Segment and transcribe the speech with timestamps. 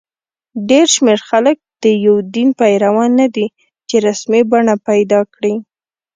[0.69, 3.47] ډېر شمېر خلک د یو دین پیروان نه دي
[3.87, 5.53] چې رسمي بڼه پیدا کړي.